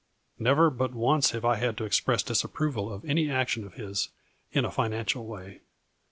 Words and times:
"Never 0.49 0.71
but 0.71 0.95
once 0.95 1.29
have 1.29 1.45
I 1.45 1.57
had 1.57 1.77
to 1.77 1.83
express 1.85 2.23
disap 2.23 2.53
proval 2.53 2.91
of 2.91 3.05
any 3.05 3.29
action 3.29 3.63
of 3.65 3.75
his, 3.75 4.09
in 4.51 4.65
a 4.65 4.71
financial 4.71 5.27
way. 5.27 5.61